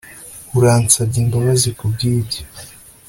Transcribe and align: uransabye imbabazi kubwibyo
uransabye 0.57 1.17
imbabazi 1.23 1.69
kubwibyo 1.77 2.41